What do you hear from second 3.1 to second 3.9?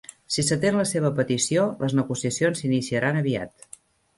aviat.